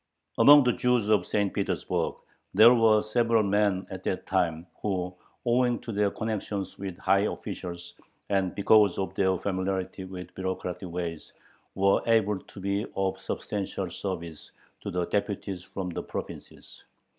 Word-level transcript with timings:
Among 0.39 0.63
the 0.63 0.73
Jews 0.73 1.09
of 1.09 1.27
St. 1.27 1.53
Petersburg 1.53 2.15
there 2.55 2.73
were 2.73 3.03
several 3.03 3.43
men 3.43 3.85
at 3.91 4.03
that 4.05 4.25
time 4.25 4.65
who, 4.81 5.13
owing 5.45 5.77
to 5.81 5.91
their 5.91 6.09
connections 6.09 6.79
with 6.79 6.97
high 6.97 7.19
officials 7.31 7.93
and 8.27 8.55
because 8.55 8.97
of 8.97 9.13
their 9.13 9.37
familiarity 9.37 10.05
with 10.05 10.33
bureaucratic 10.33 10.89
ways, 10.89 11.31
were 11.75 12.01
able 12.07 12.39
to 12.39 12.59
be 12.59 12.87
of 12.95 13.19
substantial 13.19 13.91
service 13.91 14.49
to 14.81 14.89
the 14.89 15.05
deputies 15.05 15.61
from 15.63 15.91
the 15.91 16.01
provinces. 16.01 16.83